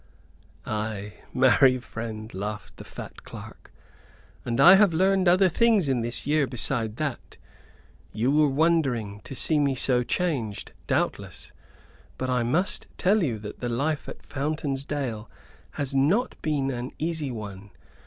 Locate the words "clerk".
3.23-3.71